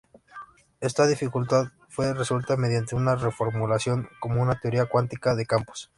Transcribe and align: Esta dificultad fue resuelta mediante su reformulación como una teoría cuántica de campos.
Esta 0.79 1.05
dificultad 1.05 1.65
fue 1.87 2.11
resuelta 2.15 2.57
mediante 2.57 2.97
su 2.97 2.97
reformulación 2.97 4.09
como 4.19 4.41
una 4.41 4.59
teoría 4.59 4.87
cuántica 4.87 5.35
de 5.35 5.45
campos. 5.45 5.89